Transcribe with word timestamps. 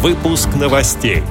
Выпуск 0.00 0.48
новостей. 0.54 1.24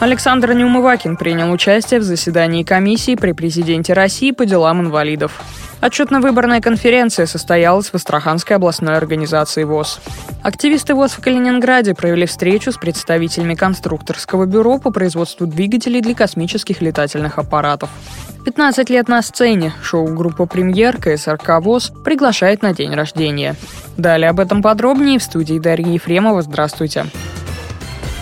Александр 0.00 0.54
Неумывакин 0.54 1.18
принял 1.18 1.52
участие 1.52 2.00
в 2.00 2.04
заседании 2.04 2.62
комиссии 2.62 3.16
при 3.16 3.32
президенте 3.32 3.92
России 3.92 4.30
по 4.30 4.46
делам 4.46 4.80
инвалидов. 4.80 5.38
Отчетно-выборная 5.82 6.62
конференция 6.62 7.26
состоялась 7.26 7.90
в 7.90 7.94
Астраханской 7.94 8.56
областной 8.56 8.96
организации 8.96 9.64
ВОЗ. 9.64 10.00
Активисты 10.42 10.94
ВОЗ 10.94 11.12
в 11.12 11.20
Калининграде 11.20 11.94
провели 11.94 12.24
встречу 12.24 12.72
с 12.72 12.78
представителями 12.78 13.54
конструкторского 13.54 14.46
бюро 14.46 14.78
по 14.78 14.90
производству 14.90 15.46
двигателей 15.46 16.00
для 16.00 16.14
космических 16.14 16.80
летательных 16.80 17.38
аппаратов. 17.38 17.90
15 18.46 18.88
лет 18.88 19.06
на 19.08 19.20
сцене. 19.20 19.74
Шоу-группа 19.82 20.46
«Премьер» 20.46 20.96
КСРК 20.96 21.60
ВОЗ 21.60 21.92
приглашает 22.04 22.62
на 22.62 22.72
день 22.72 22.94
рождения. 22.94 23.54
Далее 23.98 24.30
об 24.30 24.40
этом 24.40 24.62
подробнее 24.62 25.18
в 25.18 25.22
студии 25.22 25.58
Дарьи 25.58 25.92
Ефремова. 25.92 26.40
Здравствуйте. 26.40 27.04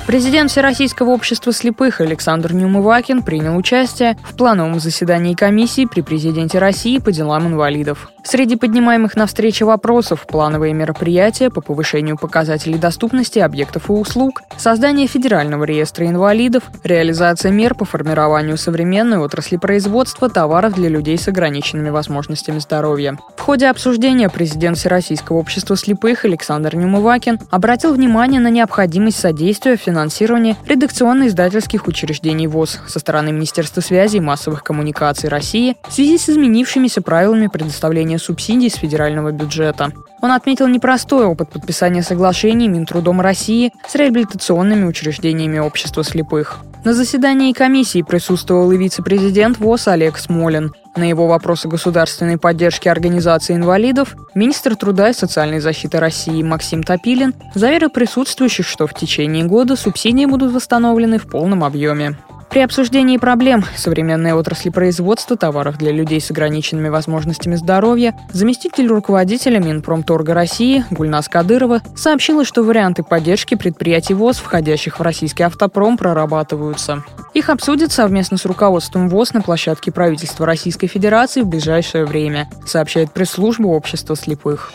Президент 0.08 0.50
Всероссийского 0.50 1.10
общества 1.10 1.52
слепых 1.52 2.00
Александр 2.00 2.54
Нюмывакин 2.54 3.22
принял 3.22 3.54
участие 3.54 4.16
в 4.24 4.34
плановом 4.38 4.80
заседании 4.80 5.34
комиссии 5.34 5.84
при 5.84 6.00
президенте 6.00 6.58
России 6.58 6.96
по 6.96 7.12
делам 7.12 7.46
инвалидов. 7.48 8.10
Среди 8.30 8.56
поднимаемых 8.56 9.16
на 9.16 9.26
встрече 9.26 9.64
вопросов 9.64 10.26
плановые 10.26 10.74
мероприятия 10.74 11.48
по 11.48 11.62
повышению 11.62 12.18
показателей 12.18 12.76
доступности 12.76 13.38
объектов 13.38 13.88
и 13.88 13.92
услуг, 13.94 14.42
создание 14.58 15.06
федерального 15.06 15.64
реестра 15.64 16.06
инвалидов, 16.06 16.64
реализация 16.84 17.50
мер 17.50 17.74
по 17.74 17.86
формированию 17.86 18.58
современной 18.58 19.16
отрасли 19.16 19.56
производства 19.56 20.28
товаров 20.28 20.74
для 20.74 20.90
людей 20.90 21.16
с 21.16 21.26
ограниченными 21.26 21.88
возможностями 21.88 22.58
здоровья. 22.58 23.16
В 23.34 23.40
ходе 23.40 23.66
обсуждения 23.68 24.28
президент 24.28 24.76
Всероссийского 24.76 25.38
общества 25.38 25.74
слепых 25.74 26.26
Александр 26.26 26.76
Нюмывакин 26.76 27.38
обратил 27.50 27.94
внимание 27.94 28.42
на 28.42 28.50
необходимость 28.50 29.20
содействия 29.20 29.78
в 29.78 29.80
финансировании 29.80 30.54
редакционно-издательских 30.66 31.86
учреждений 31.86 32.46
ВОЗ 32.46 32.80
со 32.88 32.98
стороны 32.98 33.32
Министерства 33.32 33.80
связи 33.80 34.18
и 34.18 34.20
массовых 34.20 34.62
коммуникаций 34.62 35.30
России 35.30 35.78
в 35.88 35.94
связи 35.94 36.18
с 36.18 36.28
изменившимися 36.28 37.00
правилами 37.00 37.46
предоставления 37.46 38.17
получения 38.18 38.28
субсидий 38.28 38.70
с 38.70 38.74
федерального 38.74 39.32
бюджета. 39.32 39.92
Он 40.20 40.32
отметил 40.32 40.66
непростой 40.68 41.26
опыт 41.26 41.50
подписания 41.50 42.02
соглашений 42.02 42.68
Минтрудом 42.68 43.20
России 43.20 43.72
с 43.88 43.94
реабилитационными 43.94 44.84
учреждениями 44.84 45.58
общества 45.58 46.02
слепых. 46.04 46.58
На 46.84 46.94
заседании 46.94 47.52
комиссии 47.52 48.02
присутствовал 48.02 48.70
и 48.72 48.76
вице-президент 48.76 49.58
ВОЗ 49.58 49.88
Олег 49.88 50.18
Смолин. 50.18 50.72
На 50.96 51.08
его 51.08 51.26
вопросы 51.26 51.68
государственной 51.68 52.38
поддержки 52.38 52.88
организации 52.88 53.54
инвалидов 53.54 54.16
министр 54.34 54.74
труда 54.76 55.10
и 55.10 55.12
социальной 55.12 55.60
защиты 55.60 56.00
России 56.00 56.42
Максим 56.42 56.82
Топилин 56.82 57.34
заверил 57.54 57.90
присутствующих, 57.90 58.66
что 58.66 58.86
в 58.86 58.94
течение 58.94 59.44
года 59.44 59.76
субсидии 59.76 60.26
будут 60.26 60.52
восстановлены 60.52 61.18
в 61.18 61.28
полном 61.28 61.62
объеме. 61.62 62.16
При 62.58 62.64
обсуждении 62.64 63.18
проблем 63.18 63.64
современной 63.76 64.32
отрасли 64.32 64.70
производства 64.70 65.36
товаров 65.36 65.78
для 65.78 65.92
людей 65.92 66.20
с 66.20 66.32
ограниченными 66.32 66.88
возможностями 66.88 67.54
здоровья 67.54 68.18
заместитель 68.32 68.88
руководителя 68.88 69.60
Минпромторга 69.60 70.34
России 70.34 70.84
Гульнас 70.90 71.28
Кадырова 71.28 71.82
сообщила, 71.94 72.44
что 72.44 72.64
варианты 72.64 73.04
поддержки 73.04 73.54
предприятий 73.54 74.14
ВОЗ, 74.14 74.38
входящих 74.38 74.98
в 74.98 75.02
российский 75.04 75.44
автопром, 75.44 75.96
прорабатываются. 75.96 77.04
Их 77.32 77.48
обсудят 77.48 77.92
совместно 77.92 78.36
с 78.36 78.44
руководством 78.44 79.08
ВОЗ 79.08 79.34
на 79.34 79.40
площадке 79.40 79.92
правительства 79.92 80.44
Российской 80.44 80.88
Федерации 80.88 81.42
в 81.42 81.46
ближайшее 81.46 82.06
время, 82.06 82.50
сообщает 82.66 83.12
пресс-служба 83.12 83.68
общества 83.68 84.16
слепых. 84.16 84.72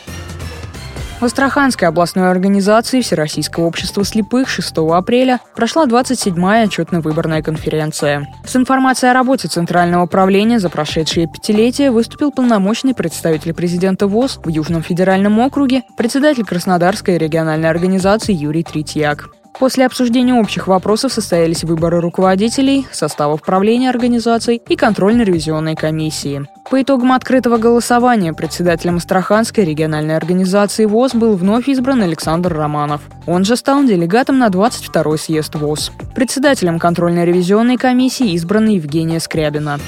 В 1.20 1.24
Астраханской 1.24 1.88
областной 1.88 2.30
организации 2.30 3.00
Всероссийского 3.00 3.64
общества 3.64 4.04
слепых 4.04 4.48
6 4.48 4.76
апреля 4.92 5.40
прошла 5.54 5.86
27-я 5.86 6.64
отчетно-выборная 6.64 7.40
конференция. 7.40 8.26
С 8.44 8.56
информацией 8.56 9.12
о 9.12 9.14
работе 9.14 9.48
Центрального 9.48 10.04
управления 10.04 10.58
за 10.58 10.68
прошедшее 10.68 11.26
пятилетие 11.26 11.90
выступил 11.90 12.30
полномочный 12.30 12.94
представитель 12.94 13.54
президента 13.54 14.06
ВОЗ 14.06 14.40
в 14.44 14.48
Южном 14.48 14.82
федеральном 14.82 15.38
округе, 15.38 15.82
председатель 15.96 16.44
Краснодарской 16.44 17.16
региональной 17.16 17.70
организации 17.70 18.34
Юрий 18.34 18.64
Третьяк. 18.64 19.33
После 19.58 19.86
обсуждения 19.86 20.34
общих 20.34 20.66
вопросов 20.66 21.12
состоялись 21.12 21.62
выборы 21.62 22.00
руководителей, 22.00 22.86
составов 22.90 23.42
правления 23.42 23.88
организаций 23.88 24.60
и 24.68 24.74
контрольно-ревизионной 24.74 25.76
комиссии. 25.76 26.46
По 26.68 26.82
итогам 26.82 27.12
открытого 27.12 27.58
голосования 27.58 28.32
председателем 28.32 28.96
Астраханской 28.96 29.64
региональной 29.64 30.16
организации 30.16 30.86
ВОЗ 30.86 31.14
был 31.14 31.36
вновь 31.36 31.68
избран 31.68 32.02
Александр 32.02 32.52
Романов. 32.52 33.02
Он 33.26 33.44
же 33.44 33.56
стал 33.56 33.84
делегатом 33.84 34.38
на 34.38 34.48
22-й 34.48 35.18
съезд 35.18 35.54
ВОЗ. 35.54 35.92
Председателем 36.16 36.80
контрольно-ревизионной 36.80 37.76
комиссии 37.76 38.34
избрана 38.34 38.70
Евгения 38.70 39.20
Скрябина. 39.20 39.78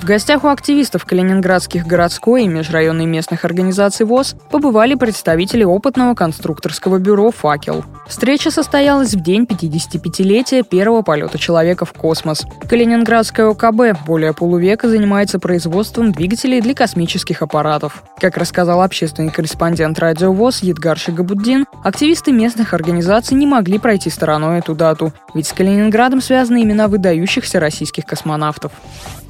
В 0.00 0.04
гостях 0.04 0.44
у 0.44 0.46
активистов 0.46 1.04
калининградских 1.04 1.84
городской 1.84 2.44
и 2.44 2.48
межрайонной 2.48 3.04
местных 3.04 3.44
организаций 3.44 4.06
ВОЗ 4.06 4.36
побывали 4.48 4.94
представители 4.94 5.64
опытного 5.64 6.14
конструкторского 6.14 6.98
бюро 6.98 7.32
«Факел». 7.32 7.84
Встреча 8.06 8.52
состоялась 8.52 9.14
в 9.14 9.20
день 9.20 9.42
55-летия 9.42 10.62
первого 10.62 11.02
полета 11.02 11.36
человека 11.36 11.84
в 11.84 11.92
космос. 11.92 12.46
Калининградская 12.70 13.48
ОКБ 13.48 14.06
более 14.06 14.32
полувека 14.32 14.88
занимается 14.88 15.40
производством 15.40 16.12
двигателей 16.12 16.60
для 16.60 16.74
космических 16.74 17.42
аппаратов. 17.42 18.04
Как 18.20 18.36
рассказал 18.38 18.82
общественный 18.82 19.32
корреспондент 19.32 19.98
радио 19.98 20.32
ВОЗ 20.32 20.62
Едгар 20.62 20.96
Шигабуддин, 20.96 21.66
активисты 21.82 22.30
местных 22.30 22.72
организаций 22.72 23.36
не 23.36 23.46
могли 23.46 23.78
пройти 23.80 24.10
стороной 24.10 24.60
эту 24.60 24.76
дату, 24.76 25.12
ведь 25.34 25.48
с 25.48 25.52
Калининградом 25.52 26.20
связаны 26.20 26.62
имена 26.62 26.86
выдающихся 26.86 27.58
российских 27.58 28.06
космонавтов. 28.06 28.70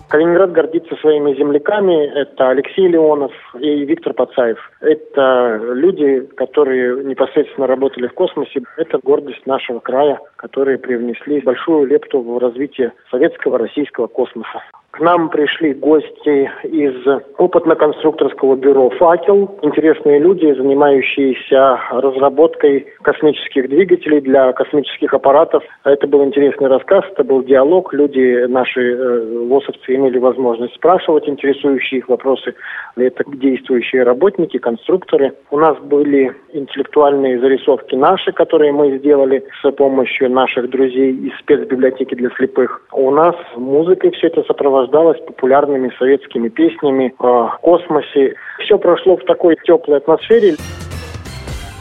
Калининград 0.08 0.52
гордится 0.52 0.96
своими 0.96 1.34
земляками. 1.34 2.06
Это 2.18 2.48
Алексей 2.48 2.88
Леонов 2.88 3.32
и 3.58 3.84
Виктор 3.84 4.14
Пацаев. 4.14 4.58
Это 4.80 5.60
люди, 5.74 6.20
которые 6.34 7.04
непосредственно 7.04 7.66
работали 7.66 8.06
в 8.06 8.14
космосе. 8.14 8.62
Это 8.78 8.98
гордость 9.02 9.46
нашего 9.46 9.80
края, 9.80 10.18
которые 10.36 10.78
привнесли 10.78 11.40
большую 11.42 11.86
лепту 11.86 12.20
в 12.22 12.38
развитие 12.38 12.92
советского 13.10 13.58
российского 13.58 14.06
космоса. 14.06 14.62
К 14.90 15.00
нам 15.00 15.28
пришли 15.28 15.74
гости 15.74 16.50
из 16.64 16.94
опытно-конструкторского 17.36 18.56
бюро 18.56 18.88
«Факел». 18.98 19.58
Интересные 19.62 20.18
люди, 20.18 20.52
занимающиеся 20.52 21.78
разработкой 21.90 22.86
космических 23.02 23.68
двигателей 23.68 24.20
для 24.20 24.52
космических 24.54 25.12
аппаратов. 25.12 25.62
Это 25.84 26.06
был 26.06 26.24
интересный 26.24 26.68
рассказ, 26.68 27.04
это 27.12 27.22
был 27.22 27.44
диалог. 27.44 27.92
Люди, 27.92 28.46
наши 28.46 28.80
э, 28.80 29.46
ВОСовцы, 29.46 29.94
имели 29.94 30.18
возможность 30.18 30.74
спрашивать 30.74 31.28
интересующие 31.28 31.98
их 31.98 32.08
вопросы. 32.08 32.54
Это 32.96 33.24
действующие 33.34 34.02
работники, 34.02 34.56
конструкторы. 34.58 35.34
У 35.50 35.58
нас 35.58 35.78
были 35.80 36.34
интеллектуальные 36.52 37.38
зарисовки 37.40 37.94
наши, 37.94 38.32
которые 38.32 38.72
мы 38.72 38.98
сделали 38.98 39.44
с 39.62 39.70
помощью 39.70 40.30
наших 40.30 40.70
друзей 40.70 41.12
из 41.12 41.38
спецбиблиотеки 41.40 42.14
для 42.14 42.30
слепых. 42.30 42.82
У 42.92 43.10
нас 43.10 43.36
музыкой 43.54 44.10
все 44.12 44.28
это 44.28 44.42
сопровождалось 44.44 44.77
сопровождалось 44.78 45.18
популярными 45.26 45.92
советскими 45.98 46.48
песнями 46.48 47.14
о 47.18 47.56
космосе. 47.60 48.34
Все 48.64 48.78
прошло 48.78 49.16
в 49.16 49.24
такой 49.24 49.56
теплой 49.64 49.98
атмосфере. 49.98 50.56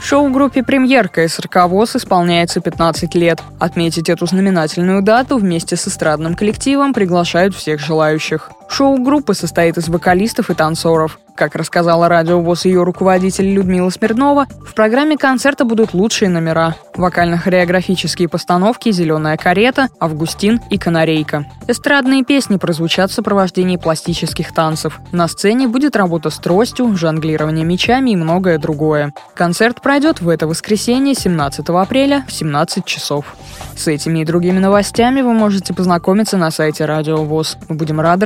Шоу-группе 0.02 0.64
«Премьер» 0.64 1.10
КСРК 1.10 1.68
ВОЗ 1.68 1.98
исполняется 1.98 2.62
15 2.62 3.14
лет. 3.16 3.40
Отметить 3.60 4.10
эту 4.10 4.26
знаменательную 4.26 5.04
дату 5.04 5.38
вместе 5.38 5.76
с 5.76 5.88
эстрадным 5.88 6.36
коллективом 6.36 6.94
приглашают 6.94 7.54
всех 7.54 7.80
желающих. 7.80 8.52
Шоу 8.70 8.98
группы 8.98 9.34
состоит 9.34 9.78
из 9.78 9.88
вокалистов 9.88 10.50
и 10.50 10.54
танцоров. 10.54 11.20
Как 11.38 11.56
рассказала 11.56 12.10
радио 12.10 12.42
ВОЗ 12.42 12.66
ее 12.66 12.82
руководитель 12.82 13.54
Людмила 13.54 13.92
Смирнова, 13.92 14.48
в 14.66 14.74
программе 14.74 15.18
концерта 15.18 15.66
будут 15.66 15.94
лучшие 15.94 16.30
номера. 16.30 16.76
Вокально-хореографические 16.96 18.28
постановки 18.28 18.92
«Зеленая 18.92 19.38
карета», 19.38 19.90
«Августин» 20.00 20.60
и 20.72 20.80
«Канарейка». 20.80 21.46
Эстрадные 21.68 22.24
песни 22.24 22.58
прозвучат 22.58 23.12
в 23.12 23.14
сопровождении 23.14 23.78
пластических 23.78 24.52
танцев. 24.52 25.00
На 25.12 25.28
сцене 25.28 25.68
будет 25.68 25.96
работа 25.96 26.32
с 26.32 26.40
тростью, 26.40 26.96
жонглирование 26.98 27.66
мечами 27.66 28.12
и 28.12 28.16
многое 28.16 28.58
другое. 28.58 29.14
Концерт 29.36 29.82
пройдет 29.82 30.22
в 30.22 30.30
это 30.30 30.48
воскресенье, 30.48 31.14
17 31.14 31.70
апреля 31.70 32.26
в 32.28 32.32
17 32.32 32.84
часов. 32.84 33.36
С 33.76 33.88
этими 33.88 34.20
и 34.20 34.26
другими 34.26 34.58
новостями 34.58 35.22
вы 35.22 35.34
можете 35.34 35.76
познакомиться 35.76 36.36
на 36.38 36.50
сайте 36.50 36.86
Радио 36.86 37.18
ВОЗ. 37.18 37.58
Мы 37.70 37.76
будем 37.76 38.02
рады 38.02 38.26